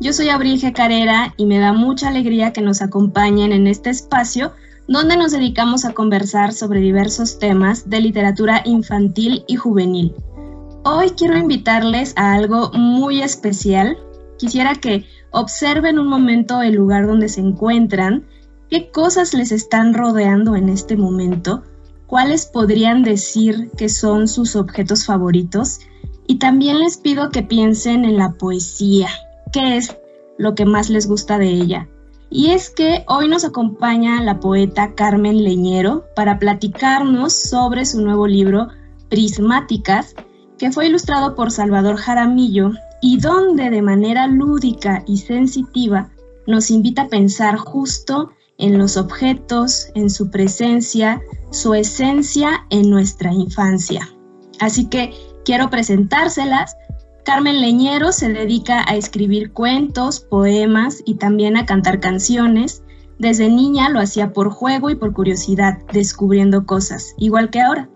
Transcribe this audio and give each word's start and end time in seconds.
Yo 0.00 0.12
soy 0.12 0.28
Abril. 0.28 0.60
Carrera 0.74 1.34
y 1.36 1.46
me 1.46 1.58
da 1.58 1.72
mucha 1.72 2.08
alegría 2.08 2.52
que 2.52 2.60
nos 2.60 2.82
acompañen 2.82 3.52
en 3.52 3.66
este 3.66 3.90
espacio 3.90 4.52
donde 4.88 5.16
nos 5.16 5.32
dedicamos 5.32 5.84
a 5.84 5.92
conversar 5.92 6.52
sobre 6.52 6.80
diversos 6.80 7.38
temas 7.38 7.88
de 7.88 8.00
literatura 8.00 8.62
infantil 8.64 9.44
y 9.46 9.56
juvenil. 9.56 10.14
Hoy 10.84 11.10
quiero 11.10 11.38
invitarles 11.38 12.12
a 12.16 12.34
algo 12.34 12.70
muy 12.72 13.22
especial. 13.22 13.96
Quisiera 14.36 14.74
que 14.74 15.06
observen 15.30 15.98
un 15.98 16.08
momento 16.08 16.60
el 16.60 16.74
lugar 16.74 17.06
donde 17.06 17.28
se 17.28 17.40
encuentran, 17.40 18.26
qué 18.68 18.90
cosas 18.90 19.32
les 19.32 19.52
están 19.52 19.94
rodeando 19.94 20.56
en 20.56 20.68
este 20.68 20.96
momento, 20.96 21.62
cuáles 22.06 22.46
podrían 22.46 23.02
decir 23.02 23.70
que 23.76 23.88
son 23.88 24.28
sus 24.28 24.56
objetos 24.56 25.06
favoritos 25.06 25.80
y 26.26 26.38
también 26.38 26.80
les 26.80 26.96
pido 26.96 27.30
que 27.30 27.42
piensen 27.42 28.04
en 28.04 28.18
la 28.18 28.32
poesía, 28.32 29.08
qué 29.54 29.76
es 29.76 29.96
lo 30.36 30.56
que 30.56 30.64
más 30.64 30.90
les 30.90 31.06
gusta 31.06 31.38
de 31.38 31.48
ella. 31.48 31.88
Y 32.28 32.50
es 32.50 32.70
que 32.70 33.04
hoy 33.06 33.28
nos 33.28 33.44
acompaña 33.44 34.20
la 34.20 34.40
poeta 34.40 34.94
Carmen 34.96 35.44
Leñero 35.44 36.04
para 36.16 36.40
platicarnos 36.40 37.32
sobre 37.32 37.86
su 37.86 38.00
nuevo 38.02 38.26
libro 38.26 38.68
Prismáticas, 39.08 40.16
que 40.58 40.72
fue 40.72 40.88
ilustrado 40.88 41.36
por 41.36 41.52
Salvador 41.52 41.96
Jaramillo 41.96 42.72
y 43.00 43.20
donde 43.20 43.70
de 43.70 43.80
manera 43.80 44.26
lúdica 44.26 45.04
y 45.06 45.18
sensitiva 45.18 46.10
nos 46.48 46.72
invita 46.72 47.02
a 47.02 47.08
pensar 47.08 47.56
justo 47.56 48.32
en 48.58 48.76
los 48.76 48.96
objetos, 48.96 49.88
en 49.94 50.10
su 50.10 50.30
presencia, 50.30 51.22
su 51.52 51.74
esencia 51.74 52.66
en 52.70 52.90
nuestra 52.90 53.32
infancia. 53.32 54.08
Así 54.58 54.86
que 54.88 55.14
quiero 55.44 55.70
presentárselas 55.70 56.76
Carmen 57.24 57.62
Leñero 57.62 58.12
se 58.12 58.28
dedica 58.28 58.84
a 58.86 58.96
escribir 58.96 59.50
cuentos, 59.52 60.20
poemas 60.20 61.02
y 61.06 61.14
también 61.14 61.56
a 61.56 61.64
cantar 61.64 61.98
canciones. 61.98 62.82
Desde 63.18 63.48
niña 63.48 63.88
lo 63.88 63.98
hacía 63.98 64.34
por 64.34 64.50
juego 64.50 64.90
y 64.90 64.94
por 64.94 65.14
curiosidad, 65.14 65.78
descubriendo 65.90 66.66
cosas, 66.66 67.14
igual 67.16 67.48
que 67.48 67.62
ahora. 67.62 67.88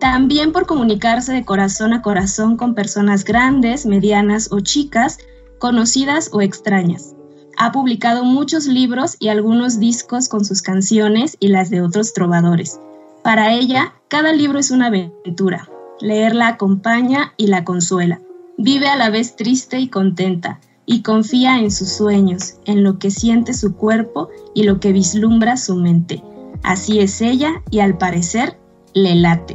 También 0.00 0.50
por 0.50 0.66
comunicarse 0.66 1.32
de 1.32 1.44
corazón 1.44 1.92
a 1.92 2.02
corazón 2.02 2.56
con 2.56 2.74
personas 2.74 3.22
grandes, 3.22 3.86
medianas 3.86 4.50
o 4.50 4.58
chicas, 4.58 5.18
conocidas 5.60 6.30
o 6.32 6.40
extrañas. 6.40 7.14
Ha 7.58 7.70
publicado 7.70 8.24
muchos 8.24 8.66
libros 8.66 9.14
y 9.20 9.28
algunos 9.28 9.78
discos 9.78 10.28
con 10.28 10.44
sus 10.44 10.60
canciones 10.60 11.36
y 11.38 11.48
las 11.48 11.70
de 11.70 11.82
otros 11.82 12.14
trovadores. 12.14 12.80
Para 13.22 13.52
ella, 13.52 13.94
cada 14.08 14.32
libro 14.32 14.58
es 14.58 14.72
una 14.72 14.88
aventura. 14.88 15.68
Leerla 16.00 16.48
acompaña 16.48 17.32
y 17.36 17.46
la 17.46 17.62
consuela. 17.62 18.20
Vive 18.58 18.88
a 18.88 18.96
la 18.96 19.10
vez 19.10 19.36
triste 19.36 19.78
y 19.78 19.88
contenta, 19.88 20.60
y 20.86 21.02
confía 21.02 21.58
en 21.58 21.70
sus 21.70 21.88
sueños, 21.90 22.56
en 22.64 22.82
lo 22.82 22.98
que 22.98 23.10
siente 23.10 23.54
su 23.54 23.76
cuerpo 23.76 24.28
y 24.54 24.64
lo 24.64 24.80
que 24.80 24.92
vislumbra 24.92 25.56
su 25.56 25.76
mente. 25.76 26.22
Así 26.62 27.00
es 27.00 27.20
ella 27.20 27.62
y 27.70 27.80
al 27.80 27.98
parecer 27.98 28.58
le 28.94 29.14
late. 29.14 29.54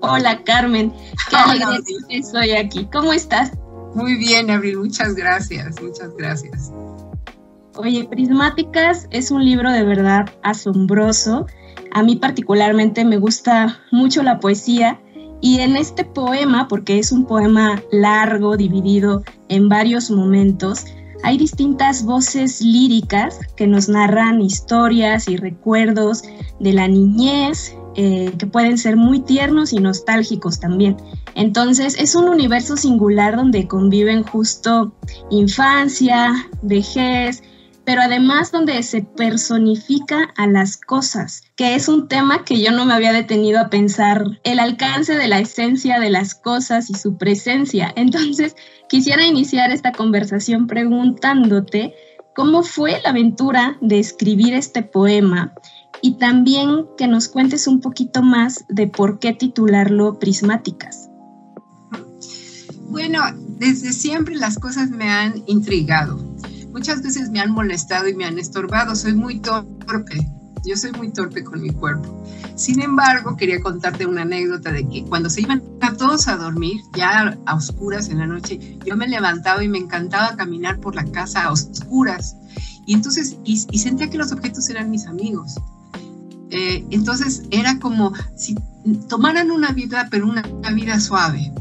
Hola 0.00 0.42
Carmen, 0.44 0.92
qué 1.28 1.36
alegría 1.36 1.80
que 2.08 2.18
estoy 2.18 2.52
aquí. 2.52 2.88
¿Cómo 2.92 3.12
estás? 3.12 3.52
Muy 3.94 4.16
bien, 4.16 4.50
Abril, 4.50 4.78
muchas 4.78 5.14
gracias, 5.14 5.82
muchas 5.82 6.14
gracias. 6.16 6.72
Oye, 7.74 8.04
Prismáticas 8.04 9.08
es 9.10 9.30
un 9.30 9.44
libro 9.44 9.72
de 9.72 9.82
verdad 9.82 10.28
asombroso. 10.42 11.46
A 11.92 12.02
mí 12.02 12.16
particularmente 12.16 13.04
me 13.04 13.16
gusta 13.18 13.80
mucho 13.90 14.22
la 14.22 14.40
poesía 14.40 15.00
y 15.40 15.60
en 15.60 15.76
este 15.76 16.04
poema, 16.04 16.68
porque 16.68 16.98
es 16.98 17.12
un 17.12 17.24
poema 17.24 17.82
largo, 17.92 18.56
dividido 18.56 19.22
en 19.48 19.68
varios 19.68 20.10
momentos, 20.10 20.84
hay 21.22 21.36
distintas 21.36 22.04
voces 22.04 22.60
líricas 22.60 23.38
que 23.56 23.66
nos 23.66 23.88
narran 23.88 24.40
historias 24.40 25.28
y 25.28 25.36
recuerdos 25.36 26.22
de 26.60 26.72
la 26.72 26.88
niñez, 26.88 27.74
eh, 27.96 28.32
que 28.38 28.46
pueden 28.46 28.78
ser 28.78 28.96
muy 28.96 29.20
tiernos 29.20 29.72
y 29.72 29.80
nostálgicos 29.80 30.60
también. 30.60 30.96
Entonces 31.34 31.96
es 31.98 32.14
un 32.14 32.28
universo 32.28 32.76
singular 32.76 33.36
donde 33.36 33.66
conviven 33.66 34.22
justo 34.22 34.92
infancia, 35.30 36.32
vejez, 36.62 37.42
pero 37.88 38.02
además 38.02 38.52
donde 38.52 38.82
se 38.82 39.00
personifica 39.00 40.28
a 40.36 40.46
las 40.46 40.76
cosas, 40.76 41.44
que 41.56 41.74
es 41.74 41.88
un 41.88 42.06
tema 42.06 42.44
que 42.44 42.60
yo 42.60 42.70
no 42.70 42.84
me 42.84 42.92
había 42.92 43.14
detenido 43.14 43.58
a 43.58 43.70
pensar, 43.70 44.26
el 44.44 44.58
alcance 44.58 45.16
de 45.16 45.26
la 45.26 45.38
esencia 45.38 45.98
de 45.98 46.10
las 46.10 46.34
cosas 46.34 46.90
y 46.90 46.94
su 46.96 47.16
presencia. 47.16 47.90
Entonces, 47.96 48.56
quisiera 48.90 49.24
iniciar 49.24 49.70
esta 49.70 49.92
conversación 49.92 50.66
preguntándote 50.66 51.94
cómo 52.36 52.62
fue 52.62 53.00
la 53.02 53.08
aventura 53.08 53.78
de 53.80 53.98
escribir 53.98 54.52
este 54.52 54.82
poema 54.82 55.54
y 56.02 56.18
también 56.18 56.84
que 56.98 57.08
nos 57.08 57.28
cuentes 57.28 57.66
un 57.66 57.80
poquito 57.80 58.20
más 58.22 58.66
de 58.68 58.86
por 58.86 59.18
qué 59.18 59.32
titularlo 59.32 60.18
Prismáticas. 60.18 61.08
Bueno, 62.90 63.22
desde 63.58 63.94
siempre 63.94 64.34
las 64.34 64.58
cosas 64.58 64.90
me 64.90 65.10
han 65.10 65.42
intrigado 65.46 66.18
muchas 66.78 67.02
veces 67.02 67.28
me 67.30 67.40
han 67.40 67.50
molestado 67.50 68.08
y 68.08 68.14
me 68.14 68.24
han 68.24 68.38
estorbado. 68.38 68.94
Soy 68.94 69.12
muy 69.12 69.40
torpe. 69.40 70.30
Yo 70.64 70.76
soy 70.76 70.92
muy 70.92 71.10
torpe 71.12 71.42
con 71.42 71.60
mi 71.60 71.70
cuerpo. 71.70 72.24
Sin 72.54 72.80
embargo, 72.80 73.36
quería 73.36 73.60
contarte 73.60 74.06
una 74.06 74.22
anécdota 74.22 74.70
de 74.70 74.88
que 74.88 75.04
cuando 75.04 75.28
se 75.28 75.40
iban 75.40 75.62
a 75.80 75.94
todos 75.94 76.28
a 76.28 76.36
dormir, 76.36 76.80
ya 76.96 77.36
a 77.46 77.54
oscuras 77.54 78.08
en 78.10 78.18
la 78.18 78.26
noche, 78.26 78.78
yo 78.86 78.96
me 78.96 79.08
levantaba 79.08 79.62
y 79.62 79.68
me 79.68 79.78
encantaba 79.78 80.36
caminar 80.36 80.78
por 80.78 80.94
la 80.94 81.04
casa 81.04 81.44
a 81.44 81.52
oscuras. 81.52 82.36
Y 82.86 82.94
entonces, 82.94 83.36
y, 83.44 83.58
sentía 83.58 84.08
que 84.08 84.18
los 84.18 84.30
objetos 84.30 84.68
eran 84.70 84.88
mis 84.90 85.06
amigos. 85.06 85.56
Eh, 86.50 86.86
entonces 86.90 87.42
era 87.50 87.78
como 87.80 88.12
si 88.36 88.54
tomaran 89.08 89.50
una 89.50 89.72
vida, 89.72 90.06
pero 90.10 90.28
una, 90.28 90.42
vida 90.72 91.00
suave. 91.00 91.52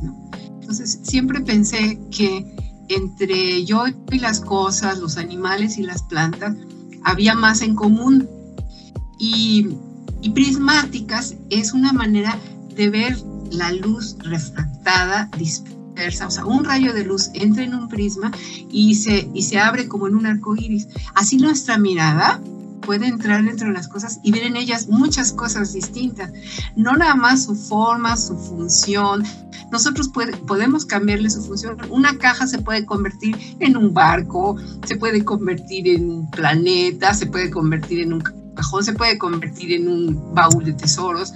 Entonces 0.61 0.99
siempre 1.01 1.41
pensé 1.41 1.99
que 2.11 2.66
entre 2.89 3.65
yo 3.65 3.85
y 4.11 4.19
las 4.19 4.39
cosas, 4.41 4.99
los 4.99 5.17
animales 5.17 5.77
y 5.77 5.83
las 5.83 6.03
plantas, 6.03 6.55
había 7.03 7.33
más 7.33 7.61
en 7.61 7.75
común. 7.75 8.27
Y, 9.19 9.67
prismáticas 10.35 11.35
es 11.49 11.71
una 11.71 11.93
manera 11.93 12.37
de 12.75 12.89
ver 12.89 13.17
la 13.49 13.71
luz 13.71 14.17
refractada, 14.19 15.29
dispersa, 15.37 16.27
o 16.27 16.31
sea, 16.31 16.45
un 16.45 16.65
rayo 16.65 16.93
de 16.93 17.05
luz 17.05 17.29
entra 17.33 17.63
en 17.63 17.73
un 17.73 17.87
prisma 17.87 18.29
y 18.69 18.95
se, 18.95 19.29
y 19.33 19.43
se 19.43 19.57
abre 19.57 19.87
como 19.87 20.07
en 20.07 20.15
un 20.15 20.25
arco 20.25 20.53
iris. 20.57 20.89
Así 21.15 21.37
nuestra 21.37 21.77
mirada 21.77 22.41
puede 22.87 23.05
entrar 23.05 23.43
dentro 23.43 23.67
de 23.67 23.73
las 23.73 23.89
cosas 23.89 24.21
y 24.23 24.31
ver 24.31 24.43
en 24.43 24.55
ellas 24.55 24.87
muchas 24.87 25.33
cosas 25.33 25.73
distintas, 25.73 26.31
no 26.77 26.93
nada 26.93 27.15
más 27.15 27.43
su 27.43 27.53
forma, 27.53 28.15
su 28.15 28.37
función, 28.37 29.23
nosotros 29.73 30.09
podemos 30.47 30.85
cambiarle 30.85 31.29
su 31.29 31.43
función. 31.43 31.77
Una 31.89 32.17
caja 32.17 32.47
se 32.47 32.59
puede 32.59 32.85
convertir 32.85 33.35
en 33.59 33.75
un 33.75 33.93
barco, 33.93 34.55
se 34.85 34.95
puede 34.95 35.25
convertir 35.25 35.89
en 35.89 36.09
un 36.09 36.31
planeta, 36.31 37.13
se 37.13 37.25
puede 37.25 37.51
convertir 37.51 37.99
en 37.99 38.13
un 38.13 38.23
cajón, 38.55 38.85
se 38.85 38.93
puede 38.93 39.17
convertir 39.17 39.73
en 39.73 39.89
un 39.89 40.33
baúl 40.33 40.63
de 40.63 40.71
tesoros, 40.71 41.33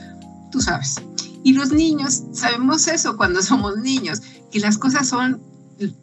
tú 0.53 0.61
sabes. 0.61 0.95
Y 1.43 1.51
los 1.51 1.73
niños, 1.73 2.23
sabemos 2.31 2.87
eso 2.87 3.17
cuando 3.17 3.41
somos 3.51 3.75
niños, 3.77 4.21
que 4.51 4.61
las 4.61 4.77
cosas 4.77 5.09
son, 5.09 5.41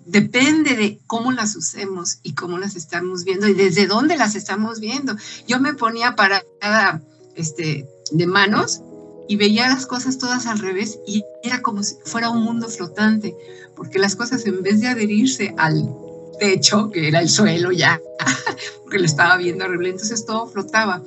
depende 0.07 0.77
de 0.77 0.99
cómo 1.07 1.33
las 1.33 1.55
usemos 1.57 2.19
y 2.23 2.35
cómo 2.35 2.59
las 2.59 2.77
estamos 2.77 3.25
viendo 3.25 3.49
y 3.49 3.55
desde 3.55 3.87
dónde 3.87 4.17
las 4.17 4.35
estamos 4.35 4.81
viendo. 4.81 5.17
Yo 5.47 5.61
me 5.61 5.75
ponía 5.75 6.17
parada 6.17 7.03
este, 7.37 7.87
de 8.11 8.27
manos 8.27 8.81
y 9.29 9.37
veía 9.37 9.69
las 9.69 9.87
cosas 9.87 10.19
todas 10.19 10.47
al 10.47 10.59
revés 10.59 10.99
y 11.07 11.23
era 11.43 11.63
como 11.63 11.83
si 11.83 11.97
fuera 12.05 12.31
un 12.31 12.43
mundo 12.43 12.69
flotante, 12.69 13.37
porque 13.77 13.99
las 13.99 14.17
cosas 14.17 14.45
en 14.47 14.63
vez 14.63 14.81
de 14.81 14.89
adherirse 14.89 15.55
al 15.59 15.95
techo, 16.41 16.91
que 16.91 17.09
era 17.09 17.21
el 17.21 17.29
suelo 17.29 17.71
ya, 17.71 18.01
porque 18.83 18.99
lo 18.99 19.05
estaba 19.05 19.37
viendo 19.37 19.65
horrible, 19.65 19.91
entonces 19.91 20.25
todo 20.25 20.47
flotaba. 20.47 21.03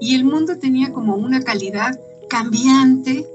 Y 0.00 0.14
el 0.14 0.24
mundo 0.24 0.58
tenía 0.58 0.92
como 0.92 1.16
una 1.16 1.42
calidad 1.42 1.98
cambiante 2.28 3.26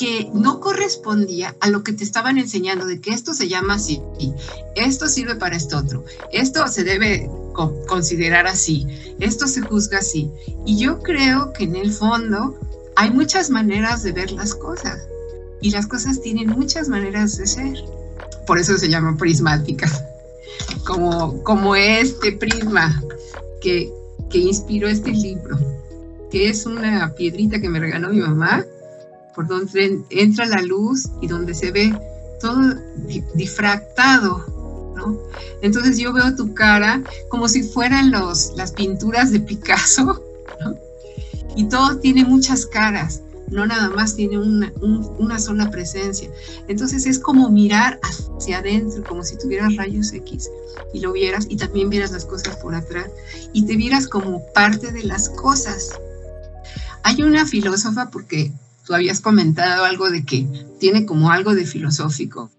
que 0.00 0.30
no 0.32 0.60
correspondía 0.60 1.54
a 1.60 1.68
lo 1.68 1.84
que 1.84 1.92
te 1.92 2.04
estaban 2.04 2.38
enseñando 2.38 2.86
de 2.86 3.02
que 3.02 3.10
esto 3.10 3.34
se 3.34 3.48
llama 3.48 3.74
así, 3.74 4.00
esto 4.74 5.06
sirve 5.06 5.34
para 5.34 5.56
esto 5.56 5.76
otro, 5.76 6.06
esto 6.32 6.66
se 6.68 6.84
debe 6.84 7.28
considerar 7.86 8.46
así, 8.46 8.86
esto 9.18 9.46
se 9.46 9.60
juzga 9.60 9.98
así. 9.98 10.30
Y 10.64 10.78
yo 10.78 11.02
creo 11.02 11.52
que 11.52 11.64
en 11.64 11.76
el 11.76 11.92
fondo 11.92 12.58
hay 12.96 13.10
muchas 13.10 13.50
maneras 13.50 14.02
de 14.02 14.12
ver 14.12 14.32
las 14.32 14.54
cosas 14.54 15.06
y 15.60 15.70
las 15.70 15.86
cosas 15.86 16.22
tienen 16.22 16.48
muchas 16.48 16.88
maneras 16.88 17.36
de 17.36 17.46
ser. 17.46 17.84
Por 18.46 18.58
eso 18.58 18.78
se 18.78 18.88
llaman 18.88 19.18
prismáticas, 19.18 20.02
como, 20.86 21.42
como 21.42 21.76
este 21.76 22.32
prisma 22.32 23.02
que, 23.60 23.92
que 24.30 24.38
inspiró 24.38 24.88
este 24.88 25.10
libro, 25.10 25.58
que 26.30 26.48
es 26.48 26.64
una 26.64 27.14
piedrita 27.14 27.60
que 27.60 27.68
me 27.68 27.80
regaló 27.80 28.08
mi 28.08 28.20
mamá, 28.20 28.64
por 29.34 29.46
donde 29.46 30.00
entra 30.10 30.46
la 30.46 30.62
luz 30.62 31.08
y 31.20 31.26
donde 31.26 31.54
se 31.54 31.70
ve 31.70 31.92
todo 32.40 32.74
difractado 33.34 34.60
entonces 35.62 35.98
yo 35.98 36.12
veo 36.12 36.34
tu 36.34 36.54
cara 36.54 37.02
como 37.28 37.48
si 37.48 37.62
fueran 37.62 38.10
los, 38.10 38.52
las 38.56 38.72
pinturas 38.72 39.30
de 39.30 39.40
Picasso, 39.40 40.22
Y 41.56 41.64
todo 41.64 41.98
tiene 41.98 42.24
muchas 42.24 42.64
caras, 42.64 43.22
no 43.48 43.66
nada 43.66 43.90
más 43.90 44.14
tiene 44.14 44.38
una, 44.38 44.72
una, 45.18 45.38
sola 45.38 45.68
presencia. 45.68 46.30
Entonces 46.68 47.06
es 47.06 47.18
como 47.18 47.50
mirar 47.50 47.98
hacia 48.02 48.58
adentro, 48.58 49.02
como 49.02 49.24
si 49.24 49.36
tuvieras 49.36 49.74
rayos 49.76 50.12
X 50.12 50.48
y 50.94 51.00
lo 51.00 51.12
vieras 51.12 51.46
y 51.48 51.56
también 51.56 51.90
vieras 51.90 52.12
las 52.12 52.24
cosas 52.24 52.56
por 52.56 52.74
atrás 52.74 53.10
y 53.52 53.66
te 53.66 53.76
vieras 53.76 54.06
como 54.06 54.40
parte 54.54 54.92
de 54.92 55.02
las 55.02 55.28
cosas. 55.28 55.90
Hay 57.02 57.22
una 57.22 57.44
filósofa, 57.44 58.10
porque 58.10 58.52
tú 58.90 58.94
habías 58.96 59.20
comentado 59.20 59.84
algo 59.84 60.10
de 60.10 60.24
que 60.24 60.48
tiene 60.80 61.06
como 61.06 61.30
algo 61.30 61.54
de 61.54 61.64
filosófico, 61.64 62.50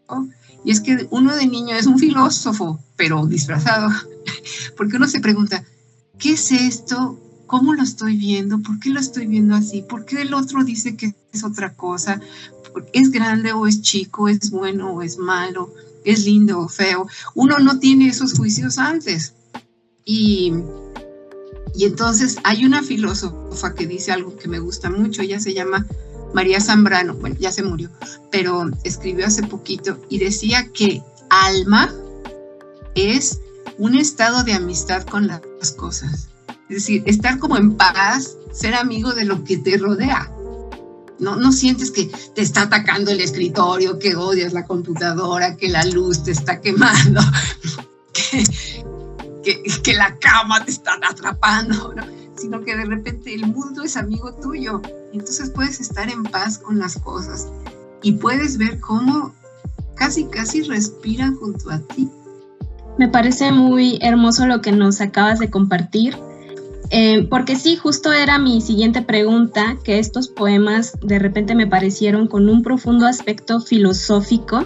y 0.63 0.71
es 0.71 0.79
que 0.79 1.05
uno 1.09 1.35
de 1.35 1.45
niño 1.45 1.75
es 1.75 1.87
un 1.87 1.99
filósofo, 1.99 2.79
pero 2.95 3.25
disfrazado, 3.25 3.89
porque 4.77 4.95
uno 4.95 5.09
se 5.09 5.19
pregunta, 5.19 5.65
¿qué 6.17 6.31
es 6.31 6.53
esto? 6.53 7.19
¿Cómo 7.47 7.73
lo 7.73 7.83
estoy 7.83 8.15
viendo? 8.15 8.59
¿Por 8.59 8.79
qué 8.79 8.91
lo 8.91 9.01
estoy 9.01 9.27
viendo 9.27 9.55
así? 9.55 9.81
¿Por 9.81 10.05
qué 10.05 10.21
el 10.21 10.33
otro 10.33 10.63
dice 10.63 10.95
que 10.95 11.13
es 11.33 11.43
otra 11.43 11.73
cosa? 11.73 12.21
¿Es 12.93 13.11
grande 13.11 13.51
o 13.51 13.67
es 13.67 13.81
chico? 13.81 14.29
¿Es 14.29 14.51
bueno 14.51 14.93
o 14.93 15.01
es 15.01 15.17
malo? 15.17 15.73
¿Es 16.05 16.23
lindo 16.23 16.61
o 16.61 16.69
feo? 16.69 17.07
Uno 17.35 17.59
no 17.59 17.77
tiene 17.77 18.07
esos 18.07 18.35
juicios 18.35 18.77
antes. 18.77 19.33
Y, 20.05 20.53
y 21.75 21.83
entonces 21.83 22.37
hay 22.45 22.63
una 22.63 22.83
filósofa 22.83 23.75
que 23.75 23.85
dice 23.85 24.13
algo 24.13 24.37
que 24.37 24.47
me 24.47 24.59
gusta 24.59 24.89
mucho, 24.89 25.23
ella 25.23 25.41
se 25.41 25.53
llama 25.53 25.85
María 26.33 26.61
Zambrano, 26.61 27.15
bueno, 27.15 27.35
ya 27.39 27.51
se 27.51 27.63
murió, 27.63 27.89
pero 28.31 28.69
escribió 28.83 29.25
hace 29.25 29.43
poquito 29.43 29.99
y 30.09 30.19
decía 30.19 30.69
que 30.73 31.01
alma 31.29 31.93
es 32.95 33.39
un 33.77 33.95
estado 33.97 34.43
de 34.43 34.53
amistad 34.53 35.03
con 35.03 35.27
las 35.27 35.71
cosas. 35.75 36.29
Es 36.69 36.77
decir, 36.77 37.03
estar 37.05 37.39
como 37.39 37.57
en 37.57 37.75
paz, 37.75 38.37
ser 38.53 38.75
amigo 38.75 39.13
de 39.13 39.25
lo 39.25 39.43
que 39.43 39.57
te 39.57 39.77
rodea. 39.77 40.31
No, 41.19 41.35
no 41.35 41.51
sientes 41.51 41.91
que 41.91 42.09
te 42.33 42.41
está 42.41 42.63
atacando 42.63 43.11
el 43.11 43.21
escritorio, 43.21 43.99
que 43.99 44.15
odias 44.15 44.53
la 44.53 44.65
computadora, 44.65 45.57
que 45.57 45.69
la 45.69 45.85
luz 45.85 46.23
te 46.23 46.31
está 46.31 46.61
quemando, 46.61 47.21
que, 49.43 49.63
que, 49.83 49.93
la 49.93 50.17
cama 50.17 50.65
te 50.65 50.71
está 50.71 50.97
atrapando, 51.01 51.93
sino 52.41 52.61
que 52.61 52.75
de 52.75 52.85
repente 52.85 53.33
el 53.33 53.47
mundo 53.47 53.83
es 53.83 53.95
amigo 53.95 54.33
tuyo 54.33 54.81
entonces 55.13 55.49
puedes 55.49 55.79
estar 55.79 56.09
en 56.09 56.23
paz 56.23 56.57
con 56.57 56.79
las 56.79 56.97
cosas 56.97 57.47
y 58.01 58.13
puedes 58.13 58.57
ver 58.57 58.79
cómo 58.79 59.33
casi, 59.95 60.25
casi 60.25 60.63
respiran 60.63 61.35
junto 61.35 61.69
a 61.69 61.79
ti. 61.79 62.09
Me 62.97 63.07
parece 63.07 63.51
muy 63.51 63.99
hermoso 64.01 64.47
lo 64.47 64.61
que 64.61 64.71
nos 64.71 65.01
acabas 65.01 65.39
de 65.39 65.49
compartir, 65.49 66.15
eh, 66.89 67.25
porque 67.29 67.55
sí, 67.55 67.75
justo 67.75 68.11
era 68.11 68.37
mi 68.37 68.61
siguiente 68.61 69.01
pregunta, 69.01 69.77
que 69.83 69.99
estos 69.99 70.27
poemas 70.27 70.93
de 71.01 71.19
repente 71.19 71.55
me 71.55 71.67
parecieron 71.67 72.27
con 72.27 72.49
un 72.49 72.63
profundo 72.63 73.05
aspecto 73.05 73.61
filosófico. 73.61 74.65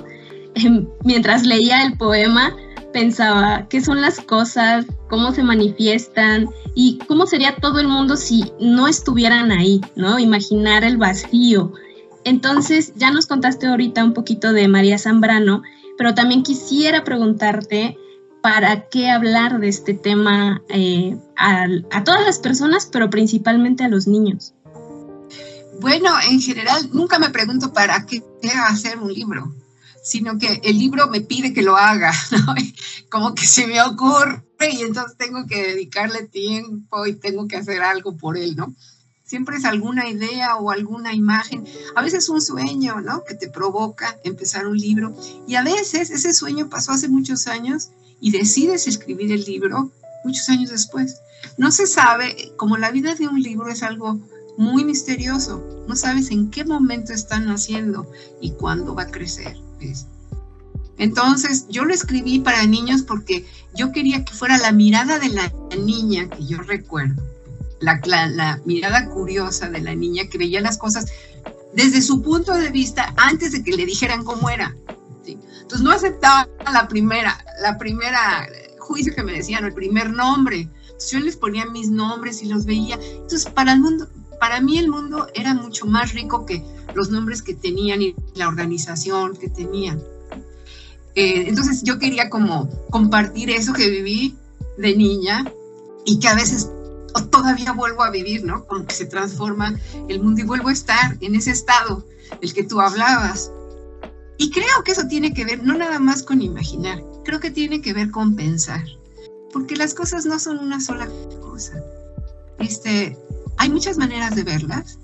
Mientras 1.03 1.45
leía 1.45 1.83
el 1.85 1.97
poema, 1.97 2.55
pensaba 2.95 3.67
qué 3.67 3.81
son 3.81 3.99
las 3.99 4.21
cosas, 4.21 4.85
cómo 5.09 5.33
se 5.33 5.43
manifiestan 5.43 6.47
y 6.75 6.97
cómo 7.09 7.27
sería 7.27 7.57
todo 7.57 7.81
el 7.81 7.89
mundo 7.89 8.15
si 8.15 8.53
no 8.61 8.87
estuvieran 8.87 9.51
ahí, 9.51 9.81
¿no? 9.97 10.17
Imaginar 10.17 10.85
el 10.85 10.95
vacío. 10.95 11.73
Entonces, 12.23 12.93
ya 12.95 13.11
nos 13.11 13.25
contaste 13.25 13.67
ahorita 13.67 14.01
un 14.01 14.13
poquito 14.13 14.53
de 14.53 14.69
María 14.69 14.97
Zambrano, 14.97 15.61
pero 15.97 16.15
también 16.15 16.41
quisiera 16.43 17.03
preguntarte 17.03 17.97
para 18.41 18.87
qué 18.87 19.09
hablar 19.09 19.59
de 19.59 19.67
este 19.67 19.93
tema 19.93 20.61
eh, 20.69 21.17
a, 21.35 21.67
a 21.91 22.03
todas 22.05 22.25
las 22.25 22.39
personas, 22.39 22.87
pero 22.89 23.09
principalmente 23.09 23.83
a 23.83 23.89
los 23.89 24.07
niños. 24.07 24.53
Bueno, 25.81 26.11
en 26.31 26.39
general, 26.39 26.89
nunca 26.93 27.19
me 27.19 27.29
pregunto 27.29 27.73
para 27.73 28.05
qué 28.05 28.23
hacer 28.69 28.99
un 28.99 29.13
libro 29.13 29.53
sino 30.05 30.37
que 30.37 30.61
el 30.63 30.77
libro 30.77 31.09
me 31.09 31.19
pide 31.19 31.51
que 31.51 31.63
lo 31.63 31.77
haga, 31.77 32.13
¿no? 32.31 32.53
Como 33.09 33.33
que 33.33 33.47
se 33.47 33.65
me 33.65 33.81
ocurre 33.81 34.43
y 34.71 34.83
entonces 34.83 35.17
tengo 35.17 35.47
que 35.47 35.63
dedicarle 35.63 36.27
tiempo 36.27 37.07
y 37.07 37.15
tengo 37.15 37.47
que 37.47 37.57
hacer 37.57 37.81
algo 37.81 38.15
por 38.15 38.37
él, 38.37 38.55
¿no? 38.55 38.73
Siempre 39.23 39.57
es 39.57 39.65
alguna 39.65 40.07
idea 40.07 40.57
o 40.57 40.69
alguna 40.69 41.13
imagen, 41.15 41.65
a 41.95 42.03
veces 42.03 42.29
un 42.29 42.39
sueño, 42.39 43.01
¿no? 43.01 43.23
Que 43.23 43.33
te 43.33 43.49
provoca 43.49 44.15
empezar 44.23 44.67
un 44.67 44.77
libro 44.77 45.15
y 45.47 45.55
a 45.55 45.63
veces 45.63 46.11
ese 46.11 46.33
sueño 46.33 46.69
pasó 46.69 46.91
hace 46.91 47.09
muchos 47.09 47.47
años 47.47 47.89
y 48.21 48.29
decides 48.29 48.87
escribir 48.87 49.31
el 49.31 49.43
libro 49.43 49.91
muchos 50.23 50.47
años 50.49 50.69
después. 50.69 51.17
No 51.57 51.71
se 51.71 51.87
sabe, 51.87 52.53
como 52.57 52.77
la 52.77 52.91
vida 52.91 53.15
de 53.15 53.27
un 53.27 53.41
libro 53.41 53.69
es 53.69 53.81
algo 53.81 54.19
muy 54.57 54.83
misterioso, 54.83 55.63
no 55.87 55.95
sabes 55.95 56.31
en 56.31 56.49
qué 56.49 56.65
momento 56.65 57.13
está 57.13 57.39
naciendo 57.39 58.09
y 58.41 58.51
cuándo 58.51 58.95
va 58.95 59.03
a 59.03 59.11
crecer. 59.11 59.57
Entonces, 60.97 61.67
yo 61.69 61.83
lo 61.83 61.93
escribí 61.93 62.39
para 62.39 62.65
niños 62.65 63.01
porque 63.01 63.45
yo 63.75 63.91
quería 63.91 64.23
que 64.23 64.33
fuera 64.33 64.57
la 64.57 64.71
mirada 64.71 65.19
de 65.19 65.29
la 65.29 65.51
niña 65.77 66.29
que 66.29 66.45
yo 66.45 66.59
recuerdo, 66.59 67.21
la, 67.81 67.99
la, 68.05 68.61
mirada 68.65 69.09
curiosa 69.09 69.69
de 69.69 69.81
la 69.81 69.93
niña 69.93 70.23
que 70.29 70.37
veía 70.37 70.61
las 70.61 70.77
cosas 70.77 71.05
desde 71.73 72.01
su 72.01 72.21
punto 72.21 72.53
de 72.53 72.69
vista 72.69 73.13
antes 73.17 73.51
de 73.51 73.63
que 73.63 73.73
le 73.73 73.85
dijeran 73.85 74.23
cómo 74.23 74.49
era. 74.49 74.75
Entonces, 75.25 75.81
no 75.81 75.91
aceptaba 75.91 76.47
la 76.71 76.87
primera, 76.87 77.43
la 77.61 77.77
primera 77.77 78.47
juicio 78.85 79.13
que 79.13 79.23
me 79.23 79.33
decían, 79.33 79.65
el 79.65 79.73
primer 79.73 80.11
nombre. 80.11 80.69
yo 81.11 81.19
les 81.19 81.35
ponía 81.35 81.65
mis 81.65 81.89
nombres 81.89 82.41
y 82.41 82.47
los 82.47 82.65
veía. 82.65 82.95
Entonces, 82.95 83.45
para 83.45 83.73
el 83.73 83.81
mundo, 83.81 84.07
para 84.39 84.61
mí 84.61 84.77
el 84.77 84.89
mundo 84.89 85.27
era 85.33 85.53
mucho 85.53 85.85
más 85.85 86.13
rico 86.13 86.45
que 86.45 86.63
los 86.93 87.09
nombres 87.09 87.41
que 87.41 87.53
tenían 87.53 88.01
y 88.01 88.15
la 88.35 88.47
organización 88.47 89.35
que 89.35 89.49
tenían. 89.49 90.01
Eh, 91.15 91.45
entonces 91.47 91.83
yo 91.83 91.97
quería 91.97 92.29
como 92.29 92.69
compartir 92.89 93.49
eso 93.49 93.73
que 93.73 93.89
viví 93.89 94.35
de 94.77 94.95
niña 94.95 95.45
y 96.05 96.19
que 96.19 96.27
a 96.27 96.35
veces 96.35 96.69
todavía 97.31 97.71
vuelvo 97.71 98.03
a 98.03 98.11
vivir, 98.11 98.43
¿no? 98.43 98.65
Como 98.65 98.85
que 98.85 98.93
se 98.93 99.05
transforma 99.05 99.79
el 100.09 100.21
mundo 100.21 100.41
y 100.41 100.43
vuelvo 100.43 100.69
a 100.69 100.73
estar 100.73 101.17
en 101.21 101.35
ese 101.35 101.51
estado 101.51 102.05
del 102.41 102.53
que 102.53 102.63
tú 102.63 102.81
hablabas. 102.81 103.51
Y 104.37 104.51
creo 104.51 104.83
que 104.83 104.91
eso 104.91 105.07
tiene 105.07 105.33
que 105.33 105.45
ver 105.45 105.63
no 105.63 105.77
nada 105.77 105.99
más 105.99 106.21
con 106.21 106.41
imaginar, 106.41 107.01
creo 107.23 107.39
que 107.39 107.51
tiene 107.51 107.81
que 107.81 107.93
ver 107.93 108.11
con 108.11 108.35
pensar, 108.35 108.83
porque 109.53 109.77
las 109.77 109.93
cosas 109.93 110.25
no 110.25 110.37
son 110.39 110.59
una 110.59 110.81
sola 110.81 111.07
cosa. 111.41 111.81
Este, 112.59 113.17
hay 113.57 113.69
muchas 113.69 113.97
maneras 113.97 114.35
de 114.35 114.43
verlas 114.43 114.99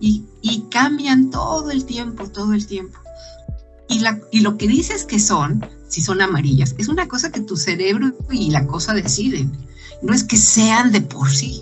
y, 0.00 0.24
cambian 0.70 1.30
todo 1.30 1.70
el 1.70 1.84
tiempo, 1.84 2.28
todo 2.28 2.54
el 2.54 2.66
tiempo. 2.66 2.98
Y, 3.88 3.98
la, 3.98 4.20
y 4.30 4.40
lo 4.40 4.56
que 4.56 4.68
dices 4.68 5.04
que 5.04 5.18
son, 5.18 5.66
si 5.88 6.00
son 6.00 6.22
amarillas, 6.22 6.74
es 6.78 6.88
una 6.88 7.08
cosa 7.08 7.30
que 7.30 7.40
tu 7.40 7.56
cerebro 7.56 8.12
y 8.30 8.50
la 8.50 8.66
cosa 8.66 8.94
deciden. 8.94 9.52
No 10.02 10.14
es 10.14 10.24
que 10.24 10.36
sean 10.36 10.92
de 10.92 11.02
por 11.02 11.30
sí, 11.30 11.60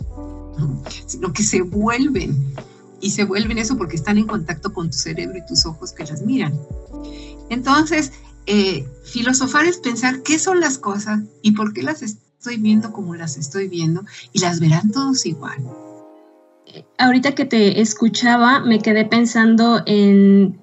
sino 1.07 1.33
que 1.33 1.43
se 1.43 1.63
vuelven. 1.63 2.55
Y 3.01 3.11
se 3.11 3.25
vuelven 3.25 3.59
eso 3.59 3.77
porque 3.77 3.97
están 3.97 4.19
en 4.19 4.27
contacto 4.27 4.73
con 4.73 4.91
tu 4.91 4.99
cerebro 4.99 5.39
y 5.39 5.47
tus 5.47 5.65
ojos 5.67 5.93
que 5.93 6.05
las 6.05 6.23
miran. 6.23 6.53
Entonces, 7.49 8.13
eh, 8.47 8.87
filosofar 9.05 9.65
es 9.65 9.79
pensar 9.79 10.23
qué 10.23 10.39
son 10.39 10.61
las 10.61 10.79
cosas 10.79 11.21
y 11.43 11.53
por 11.53 11.73
qué 11.73 11.83
las 11.83 12.03
estoy 12.03 12.57
viendo 12.57 12.93
como 12.93 13.15
las 13.15 13.37
estoy 13.37 13.69
viendo 13.69 14.05
y 14.33 14.41
las 14.41 14.61
verán 14.61 14.91
todos 14.91 15.27
igual 15.27 15.65
ahorita 16.99 17.35
que 17.35 17.45
te 17.45 17.81
escuchaba, 17.81 18.61
me 18.61 18.81
quedé 18.81 19.05
pensando 19.05 19.83
en, 19.87 20.61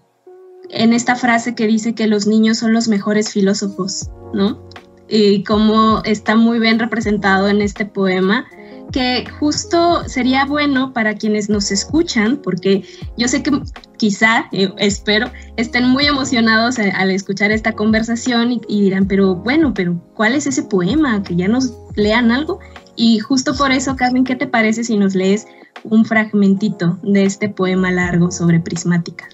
en 0.69 0.93
esta 0.93 1.15
frase 1.15 1.55
que 1.55 1.67
dice 1.67 1.95
que 1.95 2.07
los 2.07 2.27
niños 2.27 2.59
son 2.59 2.73
los 2.73 2.87
mejores 2.87 3.31
filósofos, 3.31 4.09
¿no? 4.33 4.69
Y 5.07 5.43
cómo 5.43 6.01
está 6.03 6.35
muy 6.35 6.59
bien 6.59 6.79
representado 6.79 7.47
en 7.47 7.61
este 7.61 7.85
poema, 7.85 8.45
que 8.91 9.25
justo 9.39 10.07
sería 10.07 10.45
bueno 10.45 10.93
para 10.93 11.15
quienes 11.15 11.49
nos 11.49 11.71
escuchan, 11.71 12.37
porque 12.37 12.83
yo 13.17 13.27
sé 13.27 13.43
que 13.43 13.51
quizá, 13.97 14.47
eh, 14.51 14.71
espero, 14.77 15.31
estén 15.57 15.87
muy 15.89 16.05
emocionados 16.05 16.79
al 16.79 17.11
escuchar 17.11 17.51
esta 17.51 17.73
conversación 17.73 18.53
y, 18.53 18.61
y, 18.67 18.81
dirán, 18.81 19.07
pero 19.07 19.35
bueno, 19.35 19.73
pero 19.73 20.01
¿cuál 20.13 20.33
es 20.33 20.47
ese 20.47 20.63
poema? 20.63 21.23
Que 21.23 21.35
ya 21.35 21.47
nos 21.47 21.73
lean 21.95 22.31
algo. 22.31 22.59
Y 22.95 23.19
justo 23.19 23.55
por 23.55 23.71
eso, 23.71 23.95
Carmen, 23.95 24.23
¿qué 24.23 24.35
te 24.35 24.47
parece 24.47 24.83
si 24.83 24.97
nos 24.97 25.15
lees 25.15 25.47
un 25.83 26.05
fragmentito 26.05 26.97
de 27.03 27.25
este 27.25 27.49
poema 27.49 27.91
largo 27.91 28.31
sobre 28.31 28.59
prismática? 28.59 29.27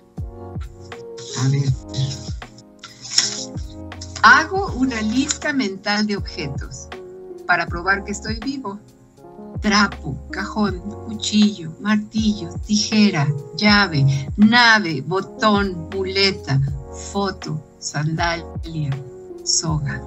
A 1.39 1.49
ver. 1.49 1.69
Hago 4.23 4.73
una 4.75 5.01
lista 5.01 5.53
mental 5.53 6.05
de 6.05 6.17
objetos 6.17 6.87
para 7.45 7.65
probar 7.67 8.03
que 8.03 8.11
estoy 8.11 8.39
vivo 8.39 8.79
trapo, 9.61 10.17
cajón, 10.31 10.79
cuchillo, 11.05 11.71
martillo, 11.79 12.49
tijera, 12.65 13.27
llave, 13.55 14.27
nave, 14.35 15.01
botón, 15.01 15.89
muleta, 15.93 16.59
foto, 17.11 17.63
sandalia, 17.79 18.89
soga. 19.43 20.01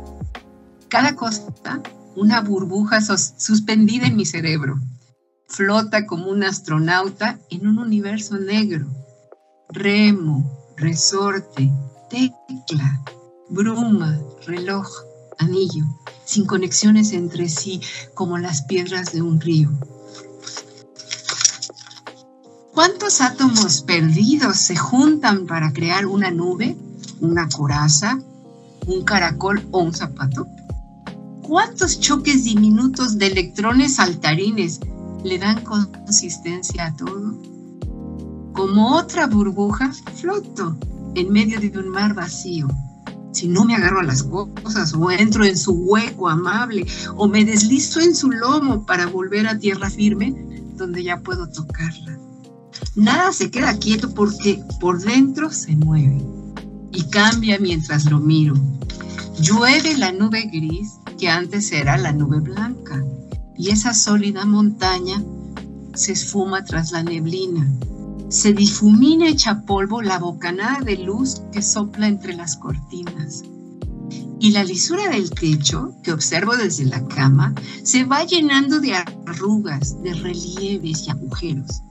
Cada 0.89 1.15
cosa, 1.15 1.47
una 2.17 2.41
burbuja 2.41 3.01
suspendida 3.01 4.07
en 4.07 4.17
mi 4.17 4.25
cerebro. 4.25 4.79
Flota 5.47 6.07
como 6.07 6.29
un 6.29 6.43
astronauta 6.43 7.39
en 7.51 7.67
un 7.67 7.79
universo 7.79 8.39
negro. 8.39 8.87
Remo, 9.69 10.75
resorte, 10.77 11.71
tecla, 12.11 13.03
bruma, 13.51 14.19
reloj, 14.47 14.89
anillo 15.39 15.85
sin 16.25 16.47
conexiones 16.47 17.13
entre 17.13 17.49
sí 17.49 17.81
como 18.15 18.39
las 18.39 18.63
piedras 18.63 19.13
de 19.13 19.23
un 19.23 19.41
río. 19.41 19.71
¿Cuántos 22.73 23.21
átomos 23.21 23.83
perdidos 23.83 24.57
se 24.57 24.77
juntan 24.77 25.47
para 25.47 25.73
crear 25.73 26.07
una 26.07 26.31
nube, 26.31 26.77
una 27.21 27.49
coraza, 27.49 28.19
un 28.87 29.05
caracol 29.05 29.67
o 29.71 29.81
un 29.81 29.95
zapato? 29.95 30.47
¿Cuántos 31.47 32.01
choques 32.01 32.45
diminutos 32.45 33.19
de 33.19 33.27
electrones 33.27 33.97
saltarines 33.97 34.81
le 35.23 35.39
dan 35.39 35.63
consistencia 35.63 36.87
a 36.87 36.97
todo? 36.97 37.39
Como 38.55 38.97
otra 38.97 39.27
burbuja, 39.27 39.93
floto 40.17 40.77
en 41.15 41.31
medio 41.31 41.61
de 41.61 41.71
un 41.79 41.91
mar 41.91 42.15
vacío 42.15 42.69
si 43.35 43.49
no 43.49 43.65
me 43.65 43.75
agarro 43.75 44.01
a 44.01 44.05
las 44.05 44.23
cosas 44.23 44.95
o 44.95 45.11
entro 45.11 45.45
en 45.45 45.59
su 45.59 45.73
hueco 45.73 46.29
amable 46.29 46.87
o 47.17 47.27
me 47.27 47.45
deslizo 47.45 48.01
en 48.01 48.15
su 48.15 48.31
lomo 48.31 48.87
para 48.87 49.07
volver 49.07 49.47
a 49.49 49.59
tierra 49.59 49.91
firme 49.91 50.35
donde 50.77 51.03
ya 51.03 51.21
puedo 51.21 51.49
tocarla. 51.49 52.19
Nada 52.95 53.33
se 53.33 53.51
queda 53.51 53.77
quieto 53.77 54.15
porque 54.15 54.63
por 54.81 55.01
dentro 55.03 55.51
se 55.51 55.75
mueve 55.77 56.25
y 56.93 57.03
cambia 57.11 57.59
mientras 57.59 58.09
lo 58.09 58.21
miro. 58.21 58.55
Llueve 59.41 59.97
la 59.97 60.13
nube 60.13 60.49
gris 60.53 60.99
que 61.19 61.29
antes 61.29 61.73
era 61.73 61.97
la 61.97 62.13
nube 62.13 62.41
blanca 62.41 63.03
y 63.57 63.71
esa 63.71 63.95
sólida 63.95 64.45
montaña 64.45 65.23
se 65.95 66.13
esfuma 66.13 66.65
tras 66.65 66.93
la 66.93 67.03
neblina 67.03 67.67
se 68.35 68.53
difumina 68.53 69.29
hecha 69.29 69.63
polvo 69.63 70.03
la 70.03 70.19
bocanada 70.19 70.81
de 70.81 70.97
luz 70.97 71.43
que 71.53 71.63
sopla 71.63 72.09
entre 72.09 72.35
las 72.35 72.57
cortinas. 72.57 73.45
Y 74.41 74.51
la 74.51 74.65
lisura 74.65 75.09
del 75.09 75.31
techo, 75.31 75.95
que 76.03 76.13
observo 76.13 76.57
desde 76.57 76.85
la 76.85 77.07
cama, 77.07 77.55
se 77.85 78.05
va 78.05 78.25
llenando 78.25 78.81
de 78.81 78.95
arrugas, 78.95 80.03
de 80.03 80.15
relieves 80.15 81.07
y 81.07 81.11
agujeros. 81.11 81.83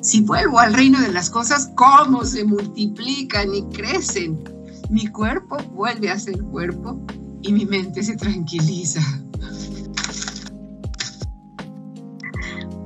Si 0.00 0.22
vuelvo 0.22 0.58
al 0.58 0.74
reino 0.74 1.00
de 1.00 1.12
las 1.12 1.30
cosas, 1.30 1.70
¿cómo 1.76 2.24
se 2.24 2.44
multiplican 2.44 3.54
y 3.54 3.62
crecen? 3.66 4.42
Mi 4.88 5.06
cuerpo 5.08 5.56
vuelve 5.72 6.10
a 6.10 6.18
ser 6.18 6.38
cuerpo 6.44 7.00
y 7.42 7.52
mi 7.52 7.66
mente 7.66 8.02
se 8.02 8.16
tranquiliza. 8.16 9.00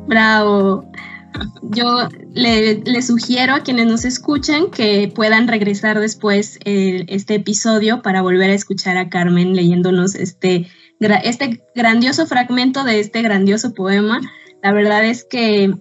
Bravo. 0.07 0.90
Yo 1.62 2.09
le, 2.35 3.02
sugiero 3.02 3.54
a 3.54 3.61
quienes 3.61 3.87
nos 3.87 4.04
escuchan 4.04 4.71
que 4.71 5.12
puedan 5.14 5.47
regresar 5.47 6.00
después 6.00 6.59
eh, 6.64 7.04
este 7.09 7.37
episodio 7.37 8.02
para 8.02 8.21
volver 8.21 8.50
a 8.50 8.54
escuchar 8.54 8.97
a 8.97 9.09
Carmen 9.09 9.54
leyéndonos 9.54 10.14
este, 10.16 10.66
este 10.99 11.62
grandioso 11.75 12.26
fragmento 12.26 12.83
de 12.83 13.00
este 13.00 13.23
grandioso 13.23 13.73
poema. 13.73 14.21
La 14.62 14.73
verdad 14.73 15.04
es 15.04 15.25
que 15.25 15.73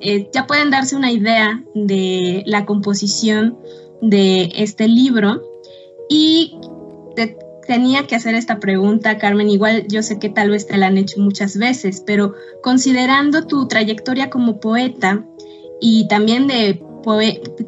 eh, 0.00 0.28
ya 0.34 0.46
pueden 0.46 0.70
darse 0.70 0.94
una 0.94 1.10
idea 1.10 1.62
de 1.74 2.44
la 2.46 2.66
composición 2.66 3.56
de 4.02 4.52
este 4.54 4.86
libro 4.86 5.42
y 6.08 6.58
tenía 7.68 8.06
que 8.06 8.16
hacer 8.16 8.34
esta 8.34 8.58
pregunta, 8.58 9.18
Carmen. 9.18 9.50
Igual 9.50 9.86
yo 9.88 10.02
sé 10.02 10.18
que 10.18 10.30
tal 10.30 10.50
vez 10.50 10.66
te 10.66 10.78
la 10.78 10.86
han 10.86 10.96
hecho 10.96 11.20
muchas 11.20 11.56
veces, 11.56 12.02
pero 12.04 12.32
considerando 12.62 13.46
tu 13.46 13.68
trayectoria 13.68 14.30
como 14.30 14.58
poeta 14.58 15.24
y 15.80 16.08
también 16.08 16.46
de 16.46 16.82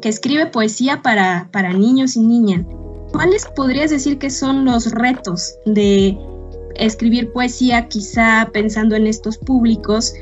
que 0.01 0.09
escribe 0.09 0.47
poesía 0.47 1.01
para, 1.01 1.49
para 1.51 1.73
niños 1.73 2.15
y 2.15 2.21
niñas, 2.21 2.65
¿cuáles 3.13 3.45
podrías 3.55 3.91
decir 3.91 4.17
que 4.17 4.29
son 4.29 4.65
los 4.65 4.91
retos 4.91 5.55
de 5.65 6.17
escribir 6.75 7.31
poesía, 7.31 7.87
quizá 7.87 8.49
pensando 8.51 8.95
en 8.95 9.07
estos 9.07 9.37
públicos, 9.37 10.13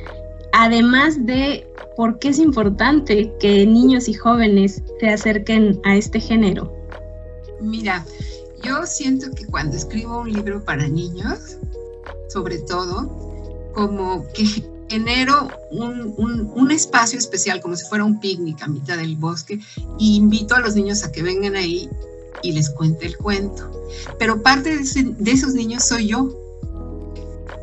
además 0.52 1.26
de 1.26 1.68
por 1.96 2.20
qué 2.20 2.30
es 2.30 2.40
importante 2.40 3.34
que 3.40 3.66
niños 3.66 4.08
y 4.10 4.14
jóvenes 4.14 4.84
se 5.00 5.10
acerquen 5.10 5.80
a 5.84 5.96
este 5.96 6.20
género? 6.20 6.79
Mira, 7.62 8.06
yo 8.62 8.86
siento 8.86 9.32
que 9.32 9.46
cuando 9.46 9.76
escribo 9.78 10.20
un 10.20 10.32
libro 10.32 10.64
para 10.64 10.88
niños, 10.88 11.58
sobre 12.30 12.60
todo, 12.60 13.72
como 13.74 14.26
que 14.34 14.46
genero 14.90 15.52
un, 15.72 16.72
espacio 16.72 17.18
especial, 17.18 17.62
como 17.62 17.76
si 17.76 17.86
fuera 17.86 18.04
un 18.04 18.20
picnic 18.20 18.62
a 18.62 18.68
mitad 18.68 18.98
del 18.98 19.16
bosque, 19.16 19.60
y 19.98 20.16
invito 20.16 20.56
a 20.56 20.60
los 20.60 20.76
niños 20.76 21.04
a 21.04 21.12
que 21.12 21.24
vengan 21.24 21.56
ahí 21.56 21.90
y 22.44 22.52
les 22.52 22.70
cuente 22.70 23.06
el 23.06 23.18
cuento. 23.18 23.70
Pero 24.18 24.42
parte 24.42 24.78
de, 24.78 25.16
de 25.18 25.32
esos 25.32 25.54
niños 25.54 25.84
soy 25.86 26.08
yo. 26.08 26.30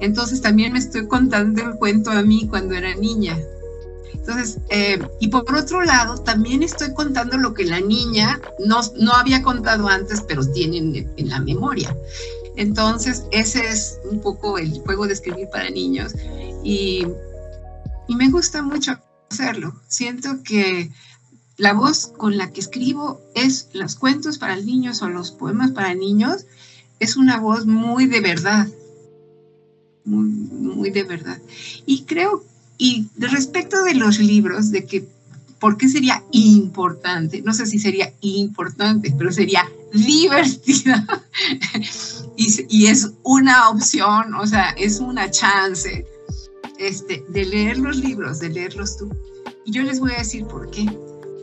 Entonces 0.01 0.41
también 0.41 0.73
me 0.73 0.79
estoy 0.79 1.07
contando 1.07 1.63
el 1.63 1.77
cuento 1.77 2.11
a 2.11 2.23
mí 2.23 2.47
cuando 2.49 2.75
era 2.75 2.95
niña. 2.95 3.39
Entonces, 4.13 4.59
eh, 4.71 4.99
y 5.21 5.29
por 5.29 5.55
otro 5.55 5.83
lado, 5.83 6.19
también 6.19 6.63
estoy 6.63 6.93
contando 6.95 7.37
lo 7.37 7.55
que 7.55 7.65
la 7.65 7.81
niña 7.81 8.41
no, 8.65 8.81
no 8.99 9.13
había 9.13 9.43
contado 9.43 9.89
antes, 9.89 10.21
pero 10.21 10.45
tiene 10.45 11.07
en, 11.17 11.29
la 11.29 11.41
memoria. 11.41 11.97
Entonces, 12.57 13.25
ese 13.31 13.69
es 13.69 13.99
un 14.11 14.21
poco 14.21 14.59
el 14.59 14.81
juego 14.81 15.07
de 15.07 15.13
escribir 15.15 15.49
para 15.51 15.71
niños 15.71 16.13
y, 16.65 17.07
y 18.09 18.17
me 18.17 18.31
gusta 18.31 18.63
mucho 18.63 18.99
hacerlo. 19.31 19.81
Siento 19.89 20.43
que 20.43 20.91
la 21.57 21.73
voz 21.73 22.09
con 22.09 22.37
la 22.37 22.53
que 22.53 22.61
escribo 22.61 23.21
es 23.35 23.69
los 23.73 23.95
cuentos 23.95 24.39
para 24.39 24.57
niños 24.57 25.03
o 25.03 25.09
los 25.09 25.31
poemas 25.31 25.71
para 25.71 25.95
niños, 25.95 26.47
es 26.99 27.17
una 27.17 27.39
voz 27.39 27.67
muy 27.67 28.07
de 28.07 28.21
verdad, 28.21 28.67
muy, 30.05 30.29
muy 30.29 30.91
de 30.91 31.03
verdad. 31.05 31.41
Y 31.85 32.05
creo 32.05 32.45
y 32.79 33.07
respecto 33.19 33.83
de 33.85 33.95
los 33.95 34.19
libros, 34.19 34.71
de 34.71 34.85
que, 34.85 35.09
¿por 35.59 35.77
qué 35.77 35.89
sería 35.89 36.23
importante? 36.33 37.43
No 37.43 37.53
sé 37.55 37.67
si 37.67 37.79
sería 37.79 38.13
importante, 38.21 39.15
pero 39.17 39.33
sería 39.33 39.67
divertida. 39.93 41.07
y, 42.37 42.67
y, 42.69 42.87
es 42.87 43.11
una 43.23 43.71
opción, 43.71 44.35
o 44.35 44.47
sea, 44.47 44.71
es 44.71 45.01
una 45.01 45.31
chance 45.31 46.07
este, 46.79 47.25
de 47.29 47.45
leer 47.45 47.79
los 47.79 47.97
libros, 47.97 48.39
de 48.41 48.51
leerlos 48.51 48.99
tú. 48.99 49.09
Y 49.65 49.73
yo 49.73 49.83
les 49.83 50.01
voy 50.01 50.13
a 50.13 50.19
decir 50.19 50.45
por 50.47 50.71
qué. 50.71 50.87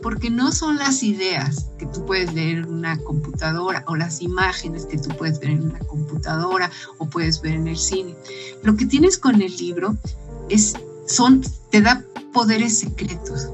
Porque 0.02 0.28
no 0.28 0.52
son 0.52 0.76
las 0.76 1.02
ideas 1.02 1.66
que 1.78 1.86
tú 1.86 2.04
puedes 2.04 2.32
leer 2.34 2.58
en 2.58 2.74
una 2.74 2.98
computadora 2.98 3.84
o 3.86 3.96
las 3.96 4.20
imágenes 4.20 4.84
que 4.84 4.98
tú 4.98 5.08
puedes 5.16 5.40
ver 5.40 5.50
en 5.50 5.62
una 5.62 5.78
computadora 5.78 6.70
o 6.98 7.08
puedes 7.08 7.40
ver 7.40 7.54
en 7.54 7.68
el 7.68 7.78
cine. 7.78 8.14
Lo 8.62 8.76
que 8.76 8.84
tienes 8.84 9.16
con 9.16 9.40
el 9.40 9.56
libro 9.56 9.96
es 10.50 10.74
son, 11.06 11.42
te 11.70 11.80
da 11.80 12.04
poderes 12.32 12.78
secretos. 12.78 13.48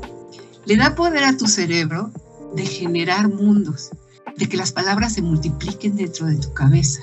Le 0.64 0.76
da 0.76 0.95
poder 0.95 1.25
a 1.25 1.37
tu 1.37 1.47
cerebro 1.47 2.11
de 2.54 2.66
generar 2.66 3.28
mundos, 3.28 3.90
de 4.37 4.49
que 4.49 4.57
las 4.57 4.73
palabras 4.73 5.14
se 5.14 5.23
multipliquen 5.23 5.97
dentro 5.97 6.26
de 6.26 6.37
tu 6.37 6.52
cabeza. 6.52 7.00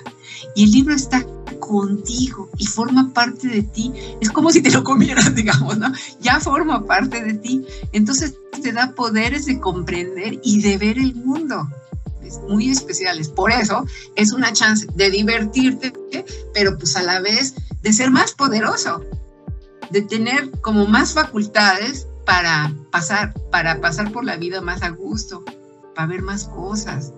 Y 0.55 0.65
el 0.65 0.71
libro 0.71 0.93
está 0.93 1.25
contigo 1.59 2.49
y 2.57 2.65
forma 2.65 3.13
parte 3.13 3.47
de 3.47 3.63
ti. 3.63 3.91
Es 4.21 4.29
como 4.31 4.51
si 4.51 4.61
te 4.61 4.71
lo 4.71 4.83
comieras, 4.83 5.35
digamos, 5.35 5.77
¿no? 5.77 5.91
Ya 6.21 6.39
forma 6.39 6.85
parte 6.85 7.23
de 7.23 7.33
ti. 7.33 7.65
Entonces 7.91 8.35
te 8.61 8.71
da 8.71 8.93
poderes 8.93 9.45
de 9.45 9.59
comprender 9.59 10.39
y 10.43 10.61
de 10.61 10.77
ver 10.77 10.97
el 10.97 11.15
mundo. 11.15 11.67
Es 12.23 12.39
muy 12.47 12.69
especiales. 12.69 13.29
Por 13.29 13.51
eso 13.51 13.85
es 14.15 14.33
una 14.33 14.51
chance 14.51 14.87
de 14.95 15.09
divertirte, 15.09 15.93
pero 16.53 16.77
pues 16.77 16.95
a 16.95 17.03
la 17.03 17.19
vez 17.19 17.53
de 17.81 17.93
ser 17.93 18.11
más 18.11 18.33
poderoso 18.33 19.01
de 19.89 20.01
tener 20.01 20.51
como 20.61 20.85
más 20.85 21.13
facultades 21.13 22.07
para 22.25 22.73
pasar, 22.91 23.33
para 23.51 23.79
pasar 23.79 24.11
por 24.11 24.25
la 24.25 24.35
vida 24.37 24.61
más 24.61 24.83
a 24.83 24.89
gusto, 24.89 25.43
para 25.95 26.07
ver 26.07 26.21
más 26.21 26.45
cosas, 26.45 27.13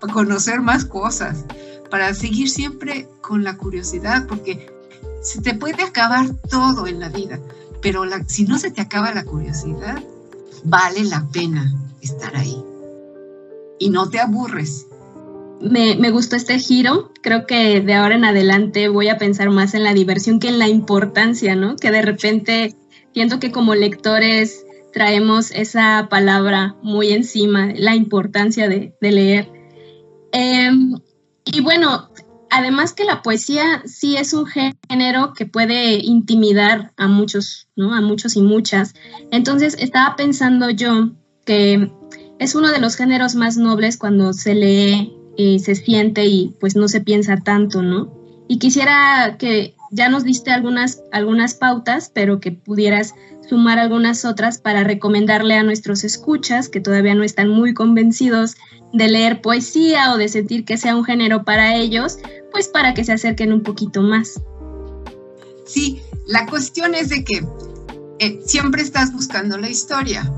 para 0.00 0.12
conocer 0.12 0.60
más 0.60 0.84
cosas, 0.84 1.44
para 1.90 2.14
seguir 2.14 2.48
siempre 2.48 3.08
con 3.20 3.44
la 3.44 3.56
curiosidad, 3.56 4.26
porque 4.26 4.72
se 5.22 5.40
te 5.40 5.54
puede 5.54 5.82
acabar 5.82 6.28
todo 6.48 6.86
en 6.86 7.00
la 7.00 7.08
vida, 7.08 7.40
pero 7.82 8.04
si 8.26 8.44
no 8.44 8.58
se 8.58 8.70
te 8.70 8.80
acaba 8.80 9.12
la 9.12 9.24
curiosidad, 9.24 10.02
vale 10.64 11.04
la 11.04 11.26
pena 11.28 11.74
estar 12.00 12.34
ahí. 12.36 12.62
Y 13.78 13.90
no 13.90 14.08
te 14.08 14.20
aburres. 14.20 14.85
Me, 15.60 16.10
gustó 16.10 16.36
este 16.36 16.58
giro. 16.58 17.12
Creo 17.22 17.46
que 17.46 17.80
de 17.80 17.94
ahora 17.94 18.16
en 18.16 18.24
adelante 18.24 18.88
voy 18.88 19.08
a 19.08 19.18
pensar 19.18 19.50
más 19.50 19.74
en 19.74 19.84
la 19.84 19.94
diversión 19.94 20.38
que 20.38 20.48
en 20.48 20.58
la 20.58 20.68
importancia, 20.68 21.56
¿no? 21.56 21.76
Que 21.76 21.90
de 21.90 22.02
repente 22.02 22.74
siento 23.12 23.40
que 23.40 23.52
como 23.52 23.74
lectores 23.74 24.64
traemos 24.92 25.50
esa 25.50 26.08
palabra 26.10 26.76
muy 26.82 27.12
encima, 27.12 27.72
la 27.74 27.94
importancia 27.94 28.68
de, 28.68 28.94
de 29.00 29.12
leer. 29.12 29.52
Em, 30.32 30.94
y 31.44 31.60
bueno, 31.60 32.10
además 32.50 32.92
que 32.92 33.04
la 33.04 33.22
poesía 33.22 33.82
sí 33.86 34.16
es 34.16 34.32
un 34.32 34.46
género 34.46 35.32
que 35.34 35.46
puede 35.46 35.94
intimidar 35.96 36.92
a 36.96 37.08
muchos, 37.08 37.68
¿no? 37.76 37.94
A 37.94 38.00
muchos 38.00 38.36
y 38.36 38.42
muchas. 38.42 38.94
Entonces 39.30 39.76
estaba 39.78 40.16
pensando 40.16 40.70
yo 40.70 41.12
que 41.44 41.90
es 42.38 42.54
uno 42.54 42.70
de 42.70 42.80
los 42.80 42.96
géneros 42.96 43.34
más 43.34 43.56
nobles 43.56 43.96
cuando 43.96 44.32
se 44.32 44.54
lee, 44.54 45.15
se 45.36 45.74
siente 45.74 46.26
y 46.26 46.54
pues 46.60 46.76
no 46.76 46.88
se 46.88 47.00
piensa 47.00 47.36
tanto, 47.38 47.82
¿no? 47.82 48.12
Y 48.48 48.58
quisiera 48.58 49.36
que 49.38 49.74
ya 49.90 50.08
nos 50.08 50.24
diste 50.24 50.50
algunas, 50.50 51.02
algunas 51.12 51.54
pautas, 51.54 52.10
pero 52.12 52.40
que 52.40 52.52
pudieras 52.52 53.14
sumar 53.48 53.78
algunas 53.78 54.24
otras 54.24 54.58
para 54.58 54.84
recomendarle 54.84 55.54
a 55.54 55.62
nuestros 55.62 56.04
escuchas 56.04 56.68
que 56.68 56.80
todavía 56.80 57.14
no 57.14 57.22
están 57.22 57.48
muy 57.48 57.74
convencidos 57.74 58.56
de 58.92 59.08
leer 59.08 59.40
poesía 59.40 60.12
o 60.12 60.16
de 60.16 60.28
sentir 60.28 60.64
que 60.64 60.76
sea 60.76 60.96
un 60.96 61.04
género 61.04 61.44
para 61.44 61.76
ellos, 61.76 62.18
pues 62.50 62.68
para 62.68 62.94
que 62.94 63.04
se 63.04 63.12
acerquen 63.12 63.52
un 63.52 63.62
poquito 63.62 64.02
más. 64.02 64.40
Sí, 65.64 66.00
la 66.26 66.46
cuestión 66.46 66.94
es 66.94 67.08
de 67.08 67.24
que 67.24 67.44
eh, 68.18 68.40
siempre 68.44 68.82
estás 68.82 69.12
buscando 69.12 69.58
la 69.58 69.68
historia, 69.68 70.30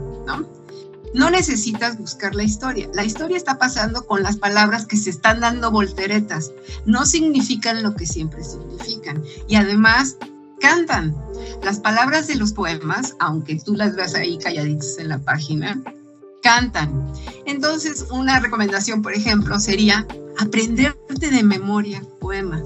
¿no? 1.15 1.31
Necesitas 1.31 1.99
buscar 1.99 2.35
la 2.35 2.45
historia. 2.45 2.89
La 2.95 3.05
historia 3.05 3.37
está 3.37 3.59
pasando 3.59 4.07
con 4.07 4.23
las 4.23 4.37
palabras 4.37 4.87
que 4.87 4.97
se 4.97 5.11
están 5.11 5.41
dando 5.41 5.71
volteretas. 5.71 6.53
No 6.87 7.07
significan 7.07 7.83
lo 7.83 7.95
que 7.95 8.07
siempre 8.07 8.45
significan. 8.45 9.23
Y 9.49 9.57
además 9.57 10.17
cantan. 10.61 11.15
Las 11.63 11.81
palabras 11.81 12.27
de 12.27 12.37
los 12.37 12.53
poemas, 12.53 13.15
aunque 13.19 13.57
tú 13.57 13.75
las 13.75 13.95
veas 13.95 14.15
ahí 14.15 14.39
calladitas 14.39 14.99
en 14.99 15.09
la 15.09 15.19
página, 15.19 15.81
cantan. 16.43 17.13
Entonces, 17.47 18.07
una 18.11 18.41
recomendación, 18.41 19.03
por 19.03 19.15
ejemplo, 19.15 19.59
sería 19.59 20.07
aprenderte 20.39 21.31
de 21.31 21.43
memoria 21.43 22.03
poemas. 22.21 22.63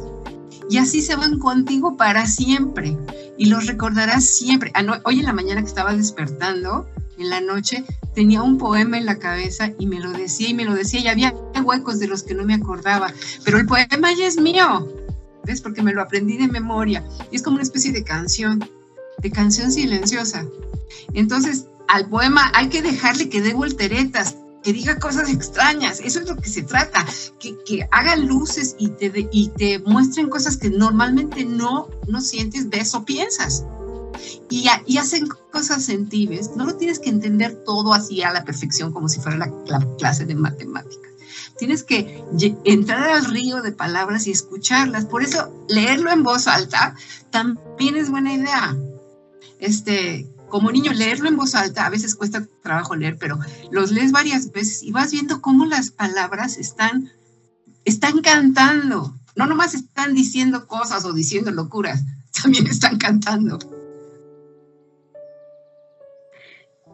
Y 0.69 0.79
así 0.79 1.03
se 1.03 1.17
van 1.17 1.39
contigo 1.39 1.97
para 1.97 2.27
siempre. 2.27 2.97
Y 3.37 3.47
los 3.47 3.67
recordarás 3.67 4.25
siempre. 4.25 4.73
Hoy 5.05 5.21
en 5.21 5.27
la 5.27 5.33
mañana 5.33 5.61
que 5.61 5.69
estaba 5.69 5.95
despertando, 5.95 6.87
en 7.23 7.31
la 7.31 7.41
noche, 7.41 7.85
tenía 8.15 8.43
un 8.43 8.59
poema 8.59 8.99
en 8.99 9.07
la 9.07 9.19
cabeza 9.19 9.73
y 9.79 9.87
me 9.87 10.01
lo 10.01 10.13
decía 10.13 10.49
y 10.49 10.55
me 10.55 10.65
lo 10.65 10.75
decía 10.75 11.01
y 11.01 11.09
había 11.09 11.35
huecos 11.65 11.99
de 11.99 12.09
los 12.09 12.23
que 12.23 12.35
no 12.35 12.45
me 12.45 12.55
acordaba, 12.55 13.13
pero 13.45 13.59
el 13.59 13.67
poema 13.67 14.13
ya 14.17 14.27
es 14.27 14.39
mío, 14.39 14.89
¿ves? 15.45 15.61
Porque 15.61 15.83
me 15.83 15.93
lo 15.93 16.03
aprendí 16.03 16.37
de 16.37 16.49
memoria 16.49 17.05
y 17.31 17.37
es 17.37 17.43
como 17.43 17.55
una 17.55 17.63
especie 17.63 17.93
de 17.93 18.05
canción, 18.05 18.69
de 19.19 19.31
canción 19.31 19.71
silenciosa. 19.73 20.47
Entonces, 21.15 21.67
al 21.89 22.09
poema 22.09 22.51
hay 22.55 22.69
que 22.69 22.83
dejarle 22.83 23.29
que 23.29 23.43
dé 23.43 23.55
volteretas, 23.55 24.37
que 24.63 24.73
diga 24.73 24.99
cosas 24.99 25.29
extrañas, 25.31 26.01
eso 26.01 26.21
es 26.21 26.29
lo 26.29 26.37
que 26.37 26.49
se 26.49 26.63
trata, 26.63 27.05
que, 27.41 27.57
que 27.65 27.89
haga 27.91 28.17
luces 28.17 28.77
y 28.79 28.89
te, 28.91 29.29
y 29.33 29.49
te 29.49 29.79
muestren 29.81 30.29
cosas 30.29 30.57
que 30.57 30.71
normalmente 30.71 31.45
no, 31.45 31.89
no 32.07 32.21
sientes, 32.21 32.69
ves 32.69 32.95
o 32.95 33.05
piensas 33.05 33.65
y, 34.51 34.69
hacen 34.99 35.29
cosas 35.51 35.85
sentibles. 35.85 36.51
No 36.57 36.67
lo 36.67 36.77
tienes 36.77 36.99
que 36.99 37.11
entender 37.11 37.63
todo 37.65 37.95
así 37.95 38.23
a 38.23 38.33
la 38.33 38.45
perfección 38.45 38.93
como 38.93 39.09
si 39.09 39.21
fuera 39.21 39.39
la, 39.39 39.97
clase 39.99 40.25
de 40.25 40.35
matemáticas. 40.35 41.11
Tienes 41.59 41.83
que 41.83 42.25
entrar 42.65 43.11
al 43.11 43.27
río 43.27 43.63
de 43.63 43.73
palabras 43.73 44.27
y 44.27 44.31
escucharlas. 44.31 45.05
Por 45.05 45.23
eso 45.23 45.53
leerlo 45.69 46.11
en 46.11 46.23
voz 46.23 46.47
alta 46.47 46.95
también 47.31 47.97
es 47.97 48.11
buena 48.11 48.35
idea. 48.35 48.77
Este, 49.59 50.27
como 50.49 50.71
niño, 50.71 50.93
leerlo 50.93 51.29
en 51.29 51.37
voz 51.37 51.55
alta, 51.55 51.87
a 51.87 51.91
veces 51.91 52.15
cuesta 52.15 52.47
trabajo 52.63 52.95
leer, 52.95 53.17
pero 53.19 53.39
los 53.71 53.91
lees 53.91 54.13
varias 54.13 54.53
veces 54.53 54.83
y 54.83 54.93
vas 54.93 55.13
viendo 55.13 55.41
cómo 55.41 55.65
las 55.67 55.91
palabras 55.91 56.59
están, 56.59 57.11
están 57.85 58.21
cantando. 58.21 59.15
No 59.35 59.47
nomás 59.47 59.75
están 59.75 60.15
diciendo 60.15 60.67
cosas 60.67 61.05
o 61.05 61.13
diciendo 61.13 61.51
locuras, 61.51 62.03
también 62.43 62.67
están 62.67 62.99
cantando. 62.99 63.59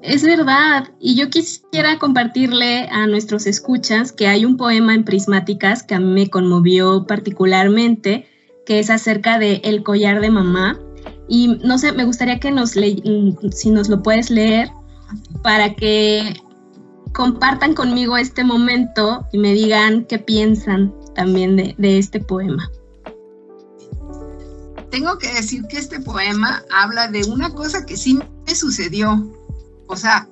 Es 0.02 0.22
verdad, 0.22 0.90
y 1.00 1.16
yo 1.16 1.28
quisiera 1.28 1.98
compartirle 1.98 2.88
a 2.88 3.06
nuestros 3.08 3.46
escuchas 3.46 4.12
que 4.12 4.28
hay 4.28 4.44
un 4.44 4.56
poema 4.56 4.94
en 4.94 5.04
Prismáticas 5.04 5.82
que 5.82 5.96
a 5.96 6.00
mí 6.00 6.06
me 6.06 6.30
conmovió 6.30 7.04
particularmente, 7.04 8.28
que 8.64 8.78
es 8.78 8.90
acerca 8.90 9.40
de 9.40 9.60
El 9.64 9.82
collar 9.82 10.20
de 10.20 10.30
mamá. 10.30 10.78
Y 11.28 11.58
no 11.64 11.78
sé, 11.78 11.92
me 11.92 12.04
gustaría 12.04 12.38
que 12.38 12.52
nos 12.52 12.76
le 12.76 13.02
si 13.50 13.70
nos 13.70 13.88
lo 13.88 14.02
puedes 14.02 14.30
leer 14.30 14.70
para 15.42 15.74
que 15.74 16.40
compartan 17.12 17.74
conmigo 17.74 18.16
este 18.16 18.44
momento 18.44 19.26
y 19.32 19.38
me 19.38 19.52
digan 19.52 20.04
qué 20.04 20.18
piensan 20.18 20.94
también 21.16 21.56
de, 21.56 21.74
de 21.76 21.98
este 21.98 22.20
poema. 22.20 22.70
Tengo 24.90 25.18
que 25.18 25.28
decir 25.34 25.64
que 25.68 25.78
este 25.78 26.00
poema 26.00 26.62
habla 26.70 27.08
de 27.08 27.24
una 27.24 27.52
cosa 27.52 27.84
que 27.84 27.96
sí 27.96 28.18
me 28.46 28.54
sucedió 28.54 29.28
o 29.88 29.96
sea, 29.96 30.28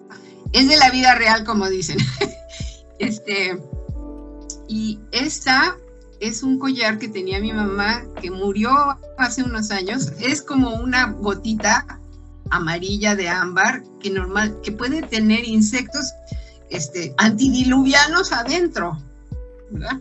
es 0.53 0.69
de 0.69 0.77
la 0.77 0.91
vida 0.91 1.15
real, 1.15 1.45
como 1.45 1.69
dicen. 1.69 1.99
este, 2.99 3.59
y 4.69 5.01
esta 5.13 5.77
es 6.21 6.43
un 6.43 6.59
collar 6.59 6.99
que 6.99 7.09
tenía 7.09 7.41
mi 7.41 7.53
mamá 7.53 8.05
que 8.21 8.31
murió 8.31 8.71
hace 9.19 9.43
unos 9.43 9.71
años. 9.71 10.13
Es 10.21 10.43
como 10.43 10.75
una 10.75 11.13
gotita 11.13 12.01
amarilla 12.51 13.17
de 13.17 13.29
ámbar 13.29 13.83
que 14.01 14.11
normal, 14.11 14.61
que 14.63 14.73
puede 14.73 15.03
tener 15.03 15.47
insectos 15.47 16.13
este, 16.71 17.15
antidiluvianos 17.19 18.33
adentro, 18.33 18.99
¿verdad? 19.71 20.01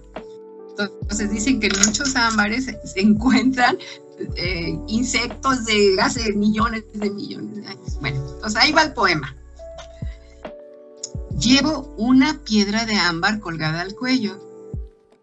Entonces 0.77 1.31
dicen 1.31 1.59
que 1.59 1.67
en 1.67 1.79
muchos 1.85 2.15
ámbares 2.15 2.65
se 2.65 2.99
encuentran 2.99 3.77
eh, 4.35 4.77
insectos 4.87 5.65
de 5.65 5.97
hace 6.01 6.33
millones 6.33 6.83
de 6.93 7.09
millones 7.09 7.55
de 7.55 7.67
años. 7.67 7.97
Bueno, 7.99 8.17
entonces 8.33 8.61
ahí 8.61 8.71
va 8.71 8.83
el 8.83 8.93
poema. 8.93 9.35
Llevo 11.39 11.93
una 11.97 12.39
piedra 12.45 12.85
de 12.85 12.95
ámbar 12.95 13.41
colgada 13.41 13.81
al 13.81 13.93
cuello. 13.93 14.39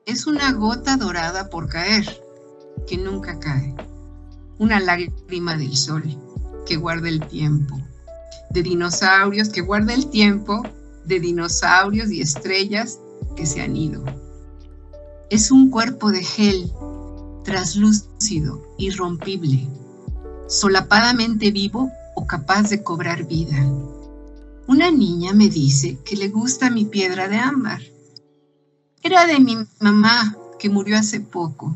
Es 0.05 0.27
una 0.27 0.53
gota 0.53 0.99
dorada 0.99 1.49
por 1.49 1.71
caer, 1.71 2.23
que 2.87 2.99
nunca 2.99 3.39
cae. 3.41 3.75
Una 4.59 4.79
lágrima 4.79 5.57
del 5.57 5.75
sol 5.75 6.05
que 6.67 6.77
guarda 6.77 7.09
el 7.09 7.27
tiempo. 7.29 7.81
De 8.51 8.63
dinosaurios 8.63 9.49
que 9.49 9.63
guarda 9.63 9.95
el 9.95 10.11
tiempo, 10.11 10.63
de 11.07 11.19
dinosaurios 11.19 12.11
y 12.11 12.21
estrellas 12.21 12.99
que 13.35 13.47
se 13.47 13.63
han 13.63 13.75
ido. 13.75 14.05
Es 15.31 15.51
un 15.51 15.71
cuerpo 15.71 16.13
de 16.13 16.23
gel, 16.23 16.71
traslúcido, 17.43 18.63
irrompible, 18.77 19.67
solapadamente 20.47 21.51
vivo 21.51 21.91
o 22.15 22.27
capaz 22.27 22.69
de 22.69 22.83
cobrar 22.83 23.25
vida 23.25 23.57
una 24.67 24.91
niña 24.91 25.33
me 25.33 25.49
dice 25.49 25.99
que 26.05 26.17
le 26.17 26.29
gusta 26.29 26.71
mi 26.71 26.85
piedra 26.85 27.29
de 27.29 27.37
ámbar. 27.37 27.81
Era 29.03 29.27
de 29.27 29.41
mi 29.41 29.57
mamá, 29.81 30.37
que 30.59 30.69
murió 30.69 30.97
hace 30.97 31.21
poco. 31.21 31.75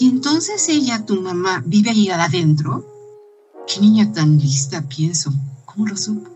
Y 0.00 0.08
entonces 0.08 0.68
ella, 0.68 1.04
tu 1.04 1.20
mamá, 1.20 1.62
vive 1.66 1.90
ahí 1.90 2.08
adentro. 2.08 2.84
Qué 3.66 3.80
niña 3.80 4.12
tan 4.12 4.38
lista, 4.38 4.82
pienso. 4.88 5.32
¿Cómo 5.66 5.86
lo 5.86 5.96
supo? 5.96 6.30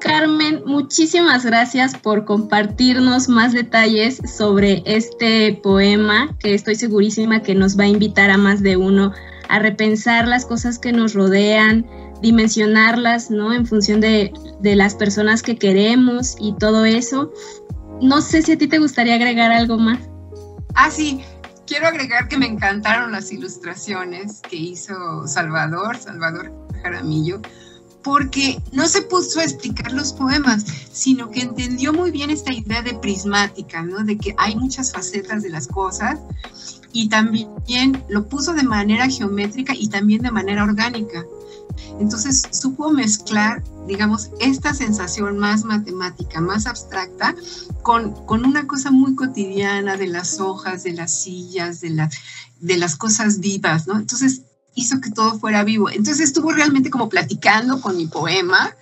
Carmen, 0.00 0.62
muchísimas 0.64 1.44
gracias 1.44 1.94
por 1.96 2.24
compartirnos 2.24 3.28
más 3.28 3.52
detalles 3.52 4.20
sobre 4.36 4.82
este 4.86 5.60
poema 5.62 6.36
que 6.38 6.54
estoy 6.54 6.74
segurísima 6.74 7.42
que 7.42 7.54
nos 7.54 7.78
va 7.78 7.84
a 7.84 7.88
invitar 7.88 8.30
a 8.30 8.38
más 8.38 8.62
de 8.62 8.76
uno 8.78 9.12
a 9.50 9.58
repensar 9.58 10.26
las 10.26 10.46
cosas 10.46 10.78
que 10.78 10.92
nos 10.92 11.12
rodean, 11.12 11.84
dimensionarlas, 12.20 13.30
¿no? 13.30 13.52
En 13.52 13.66
función 13.66 14.00
de, 14.00 14.32
las 14.62 14.94
personas 14.94 15.42
que 15.42 15.56
queremos 15.56 16.36
y 16.38 16.54
todo 16.54 16.84
eso. 16.84 17.32
No 18.00 18.20
sé 18.20 18.42
si 18.42 18.52
a 18.52 18.58
ti 18.58 18.66
te 18.66 18.78
gustaría 18.78 19.14
agregar 19.14 19.50
algo 19.50 19.78
más. 19.78 20.00
Ah, 20.74 20.90
sí, 20.90 21.20
quiero 21.66 21.86
agregar 21.86 22.28
que 22.28 22.38
me 22.38 22.46
encantaron 22.46 23.12
las 23.12 23.32
ilustraciones 23.32 24.40
que 24.48 24.56
hizo 24.56 25.26
Salvador, 25.26 25.96
Salvador 25.96 26.52
Jaramillo, 26.82 27.40
porque 28.02 28.58
no 28.72 28.86
se 28.86 29.02
puso 29.02 29.40
a 29.40 29.44
explicar 29.44 29.92
los 29.92 30.12
poemas, 30.12 30.64
sino 30.92 31.30
que 31.30 31.42
entendió 31.42 31.92
muy 31.92 32.10
bien 32.10 32.30
esta 32.30 32.52
idea 32.52 32.82
de 32.82 32.94
prismática, 32.94 33.82
¿no? 33.82 34.04
De 34.04 34.16
que 34.16 34.34
hay 34.38 34.56
muchas 34.56 34.92
facetas 34.92 35.42
de 35.42 35.50
las 35.50 35.66
cosas 35.66 36.18
y 36.92 37.08
también 37.08 38.02
lo 38.08 38.26
puso 38.26 38.54
de 38.54 38.62
manera 38.62 39.08
geométrica 39.08 39.74
y 39.76 39.88
también 39.88 40.22
de 40.22 40.30
manera 40.30 40.64
orgánica. 40.64 41.24
Entonces 41.98 42.42
supo 42.50 42.90
mezclar, 42.90 43.62
digamos, 43.86 44.30
esta 44.40 44.74
sensación 44.74 45.38
más 45.38 45.64
matemática, 45.64 46.40
más 46.40 46.66
abstracta, 46.66 47.34
con, 47.82 48.12
con 48.26 48.44
una 48.44 48.66
cosa 48.66 48.90
muy 48.90 49.14
cotidiana 49.14 49.96
de 49.96 50.06
las 50.06 50.40
hojas, 50.40 50.82
de 50.82 50.92
las 50.92 51.12
sillas, 51.12 51.80
de, 51.80 51.90
la, 51.90 52.10
de 52.60 52.76
las 52.76 52.96
cosas 52.96 53.40
vivas, 53.40 53.86
¿no? 53.86 53.98
Entonces 53.98 54.42
hizo 54.74 55.00
que 55.00 55.10
todo 55.10 55.38
fuera 55.38 55.64
vivo. 55.64 55.90
Entonces 55.90 56.20
estuvo 56.20 56.52
realmente 56.52 56.90
como 56.90 57.08
platicando 57.08 57.80
con 57.80 57.96
mi 57.96 58.06
poema, 58.06 58.74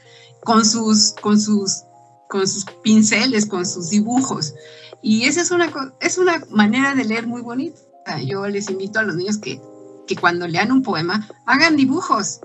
con 0.45 0.65
sus, 0.65 1.15
con 1.21 1.41
sus, 1.41 1.83
con 2.29 2.47
sus 2.47 2.65
pinceles, 2.83 3.47
con 3.47 3.67
sus 3.67 3.91
dibujos. 3.91 4.55
Y 5.03 5.25
esa 5.25 5.43
es 5.43 5.51
una, 5.51 5.71
es 6.01 6.19
una 6.19 6.43
manera 6.51 6.95
de 6.95 7.05
leer 7.05 7.27
muy 7.27 7.43
bonita. 7.43 7.79
Yo 8.25 8.47
les 8.47 8.71
invito 8.71 8.99
a 8.99 9.03
los 9.03 9.17
niños 9.17 9.39
que, 9.39 9.61
que 10.07 10.17
cuando 10.17 10.49
lean 10.49 10.73
un 10.73 10.83
poema 10.83 11.29
hagan 11.47 11.77
dibujos 11.77 12.41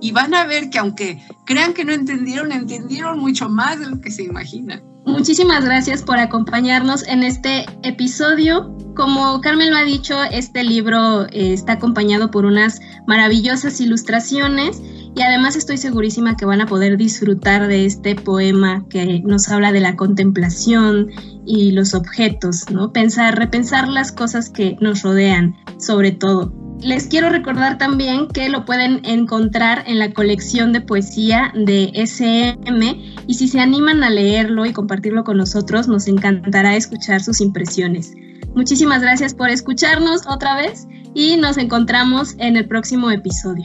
y 0.00 0.12
van 0.12 0.34
a 0.34 0.46
ver 0.46 0.70
que 0.70 0.78
aunque 0.78 1.22
crean 1.44 1.74
que 1.74 1.84
no 1.84 1.92
entendieron, 1.92 2.52
entendieron 2.52 3.18
mucho 3.18 3.48
más 3.48 3.80
de 3.80 3.86
lo 3.86 4.00
que 4.00 4.10
se 4.10 4.22
imaginan. 4.22 4.82
Muchísimas 5.08 5.64
gracias 5.64 6.02
por 6.02 6.18
acompañarnos 6.18 7.06
en 7.08 7.22
este 7.22 7.64
episodio. 7.82 8.76
Como 8.94 9.40
Carmen 9.40 9.70
lo 9.70 9.76
ha 9.76 9.82
dicho, 9.82 10.22
este 10.30 10.62
libro 10.64 11.24
eh, 11.26 11.54
está 11.54 11.72
acompañado 11.74 12.30
por 12.30 12.44
unas 12.44 12.80
maravillosas 13.06 13.80
ilustraciones 13.80 14.82
y 15.16 15.22
además 15.22 15.56
estoy 15.56 15.78
segurísima 15.78 16.36
que 16.36 16.44
van 16.44 16.60
a 16.60 16.66
poder 16.66 16.98
disfrutar 16.98 17.68
de 17.68 17.86
este 17.86 18.16
poema 18.16 18.84
que 18.90 19.22
nos 19.24 19.48
habla 19.48 19.72
de 19.72 19.80
la 19.80 19.96
contemplación 19.96 21.08
y 21.46 21.72
los 21.72 21.94
objetos, 21.94 22.70
¿no? 22.70 22.92
Pensar, 22.92 23.38
repensar 23.38 23.88
las 23.88 24.12
cosas 24.12 24.50
que 24.50 24.76
nos 24.80 25.02
rodean, 25.02 25.56
sobre 25.78 26.12
todo. 26.12 26.52
Les 26.80 27.08
quiero 27.08 27.28
recordar 27.28 27.76
también 27.76 28.28
que 28.28 28.48
lo 28.48 28.64
pueden 28.64 29.04
encontrar 29.04 29.82
en 29.86 29.98
la 29.98 30.12
colección 30.12 30.72
de 30.72 30.80
poesía 30.80 31.52
de 31.54 31.90
SM 31.94 33.14
y 33.26 33.34
si 33.34 33.48
se 33.48 33.60
animan 33.60 34.04
a 34.04 34.10
leerlo 34.10 34.64
y 34.64 34.72
compartirlo 34.72 35.24
con 35.24 35.38
nosotros, 35.38 35.88
nos 35.88 36.06
encantará 36.06 36.76
escuchar 36.76 37.20
sus 37.20 37.40
impresiones. 37.40 38.12
Muchísimas 38.54 39.02
gracias 39.02 39.34
por 39.34 39.50
escucharnos 39.50 40.26
otra 40.26 40.56
vez 40.56 40.86
y 41.14 41.36
nos 41.36 41.58
encontramos 41.58 42.34
en 42.38 42.56
el 42.56 42.66
próximo 42.68 43.10
episodio. 43.10 43.64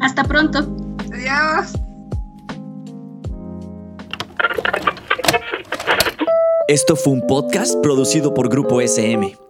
Hasta 0.00 0.24
pronto. 0.24 0.76
Adiós. 1.12 1.72
Esto 6.68 6.94
fue 6.94 7.14
un 7.14 7.26
podcast 7.26 7.74
producido 7.82 8.32
por 8.32 8.48
Grupo 8.48 8.80
SM. 8.80 9.49